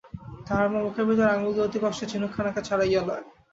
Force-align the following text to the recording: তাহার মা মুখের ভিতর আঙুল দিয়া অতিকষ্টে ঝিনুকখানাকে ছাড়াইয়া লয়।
তাহার 0.45 0.67
মা 0.71 0.79
মুখের 0.85 1.05
ভিতর 1.09 1.27
আঙুল 1.33 1.51
দিয়া 1.53 1.67
অতিকষ্টে 1.67 2.05
ঝিনুকখানাকে 2.11 2.61
ছাড়াইয়া 2.67 3.01
লয়। 3.07 3.25